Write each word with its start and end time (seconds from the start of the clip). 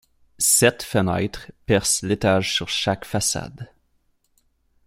Sept 0.39 0.81
fenêtres 0.81 1.51
percent 1.67 2.07
l'étage 2.07 2.55
sur 2.55 2.67
chaque 2.69 3.05
façade. 3.05 3.69